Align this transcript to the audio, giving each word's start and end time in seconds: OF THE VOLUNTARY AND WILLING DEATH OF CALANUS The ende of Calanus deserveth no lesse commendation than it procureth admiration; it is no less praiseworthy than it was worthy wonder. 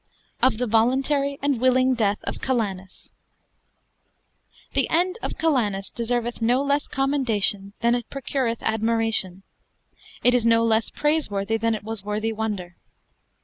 OF 0.41 0.57
THE 0.57 0.65
VOLUNTARY 0.65 1.37
AND 1.43 1.61
WILLING 1.61 1.93
DEATH 1.93 2.17
OF 2.23 2.41
CALANUS 2.41 3.11
The 4.73 4.89
ende 4.89 5.19
of 5.21 5.37
Calanus 5.37 5.91
deserveth 5.91 6.41
no 6.41 6.63
lesse 6.63 6.87
commendation 6.87 7.73
than 7.81 7.93
it 7.93 8.09
procureth 8.09 8.63
admiration; 8.63 9.43
it 10.23 10.33
is 10.33 10.43
no 10.43 10.63
less 10.63 10.89
praiseworthy 10.89 11.57
than 11.57 11.75
it 11.75 11.83
was 11.83 12.03
worthy 12.03 12.33
wonder. 12.33 12.77